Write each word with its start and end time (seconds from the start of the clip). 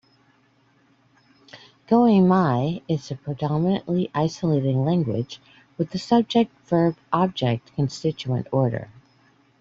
Goemai 1.87 2.81
is 2.87 3.11
a 3.11 3.15
predominantly 3.15 4.09
isolating 4.15 4.83
language 4.83 5.39
with 5.77 5.91
the 5.91 5.99
subject-verb-object 5.99 7.75
constituent 7.75 8.47
order. 8.51 8.89